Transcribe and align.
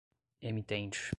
emitente 0.41 1.01